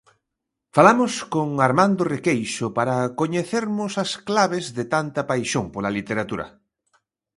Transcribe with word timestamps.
Falamos 0.75 1.11
con 1.33 1.47
Armando 1.67 2.01
Requeixo 2.13 2.65
para 2.77 2.95
coñecermos 3.19 3.91
as 4.03 4.11
claves 4.27 4.65
de 4.77 4.83
tanta 4.93 5.21
paixón 5.29 5.65
pola 5.73 5.95
literatura. 5.97 6.47